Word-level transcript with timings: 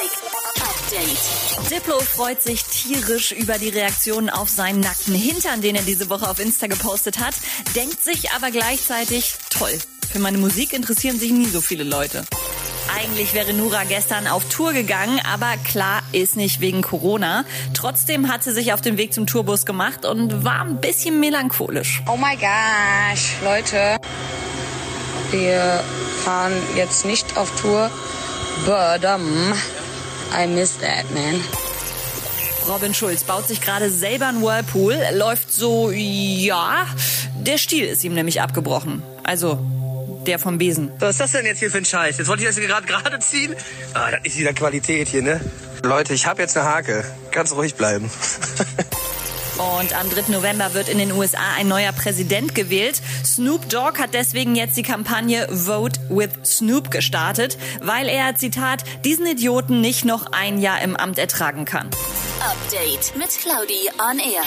Update. 0.00 1.70
Diplo 1.70 1.98
freut 1.98 2.40
sich 2.40 2.62
tierisch 2.64 3.32
über 3.32 3.58
die 3.58 3.68
Reaktionen 3.68 4.30
auf 4.30 4.48
seinen 4.48 4.80
nackten 4.80 5.14
Hintern, 5.14 5.60
den 5.60 5.74
er 5.74 5.82
diese 5.82 6.08
Woche 6.08 6.28
auf 6.30 6.38
Insta 6.38 6.68
gepostet 6.68 7.18
hat, 7.18 7.34
denkt 7.74 8.02
sich 8.02 8.30
aber 8.32 8.50
gleichzeitig, 8.50 9.34
toll, 9.50 9.76
für 10.10 10.20
meine 10.20 10.38
Musik 10.38 10.72
interessieren 10.72 11.18
sich 11.18 11.32
nie 11.32 11.46
so 11.46 11.60
viele 11.60 11.82
Leute. 11.82 12.24
Eigentlich 12.96 13.34
wäre 13.34 13.52
Nura 13.52 13.84
gestern 13.84 14.28
auf 14.28 14.48
Tour 14.48 14.72
gegangen, 14.72 15.20
aber 15.30 15.54
klar 15.64 16.02
ist 16.12 16.36
nicht 16.36 16.60
wegen 16.60 16.80
Corona. 16.80 17.44
Trotzdem 17.74 18.32
hat 18.32 18.44
sie 18.44 18.52
sich 18.52 18.72
auf 18.72 18.80
den 18.80 18.96
Weg 18.96 19.12
zum 19.12 19.26
Tourbus 19.26 19.66
gemacht 19.66 20.06
und 20.06 20.44
war 20.44 20.62
ein 20.62 20.80
bisschen 20.80 21.18
melancholisch. 21.20 22.02
Oh 22.08 22.16
my 22.16 22.36
gosh, 22.36 23.34
Leute. 23.42 23.98
Wir 25.32 25.82
fahren 26.24 26.54
jetzt 26.76 27.04
nicht 27.04 27.36
auf 27.36 27.50
Tour, 27.60 27.90
but 28.64 29.04
um, 29.04 29.52
I 30.32 30.46
miss 30.46 30.78
that, 30.78 31.10
man. 31.12 31.40
Robin 32.68 32.92
Schulz 32.92 33.24
baut 33.24 33.48
sich 33.48 33.60
gerade 33.60 33.90
selber 33.90 34.26
einen 34.26 34.42
Whirlpool, 34.42 34.94
läuft 35.14 35.52
so, 35.52 35.90
ja, 35.90 36.86
der 37.40 37.56
Stiel 37.56 37.86
ist 37.86 38.04
ihm 38.04 38.12
nämlich 38.12 38.42
abgebrochen. 38.42 39.02
Also 39.24 39.58
der 40.26 40.38
vom 40.38 40.58
Besen. 40.58 40.92
Was 40.98 41.12
ist 41.12 41.20
das 41.20 41.32
denn 41.32 41.46
jetzt 41.46 41.60
hier 41.60 41.70
für 41.70 41.78
ein 41.78 41.86
Scheiß? 41.86 42.18
Jetzt 42.18 42.28
wollte 42.28 42.42
ich 42.42 42.48
das 42.48 42.56
gerade 42.56 42.86
gerade 42.86 43.18
ziehen. 43.20 43.56
Ah, 43.94 44.10
das 44.10 44.20
ist 44.24 44.38
wieder 44.38 44.52
Qualität 44.52 45.08
hier, 45.08 45.22
ne? 45.22 45.40
Leute, 45.82 46.12
ich 46.12 46.26
habe 46.26 46.42
jetzt 46.42 46.56
eine 46.56 46.68
Hake. 46.68 47.04
Ganz 47.30 47.52
ruhig 47.52 47.74
bleiben. 47.74 48.10
Und 49.58 49.92
am 49.92 50.08
3. 50.08 50.30
November 50.32 50.72
wird 50.74 50.88
in 50.88 50.98
den 50.98 51.10
USA 51.10 51.54
ein 51.56 51.66
neuer 51.66 51.90
Präsident 51.90 52.54
gewählt. 52.54 53.02
Snoop 53.24 53.68
Dogg 53.68 53.98
hat 53.98 54.14
deswegen 54.14 54.54
jetzt 54.54 54.76
die 54.76 54.84
Kampagne 54.84 55.48
Vote 55.50 56.00
with 56.08 56.30
Snoop 56.44 56.92
gestartet, 56.92 57.58
weil 57.82 58.08
er, 58.08 58.36
Zitat, 58.36 58.84
diesen 59.04 59.26
Idioten 59.26 59.80
nicht 59.80 60.04
noch 60.04 60.30
ein 60.30 60.60
Jahr 60.60 60.80
im 60.80 60.94
Amt 60.94 61.18
ertragen 61.18 61.64
kann. 61.64 61.90
Update 62.40 63.16
mit 63.16 63.30
Claudi 63.30 63.90
on 63.98 64.20
Air. 64.20 64.44